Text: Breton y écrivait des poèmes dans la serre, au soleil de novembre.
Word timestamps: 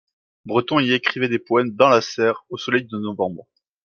Breton 0.45 0.79
y 0.79 0.93
écrivait 0.93 1.29
des 1.29 1.37
poèmes 1.37 1.75
dans 1.75 1.87
la 1.87 2.01
serre, 2.01 2.43
au 2.49 2.57
soleil 2.57 2.85
de 2.85 2.97
novembre. 2.97 3.43